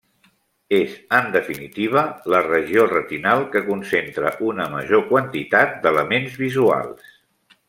És, 0.77 0.93
en 1.17 1.27
definitiva, 1.35 2.03
la 2.35 2.41
regió 2.47 2.85
retinal 2.93 3.45
que 3.57 3.63
concentra 3.69 4.35
una 4.49 4.69
major 4.75 5.07
quantitat 5.13 5.81
d'elements 5.85 6.45
visuals. 6.47 7.19